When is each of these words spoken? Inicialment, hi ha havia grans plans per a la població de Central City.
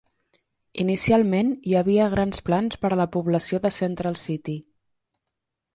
Inicialment, 0.83 1.51
hi 1.69 1.75
ha 1.77 1.83
havia 1.85 2.09
grans 2.15 2.41
plans 2.49 2.81
per 2.87 2.93
a 2.93 2.99
la 3.03 3.09
població 3.19 3.63
de 3.69 3.75
Central 3.81 4.19
City. 4.27 4.59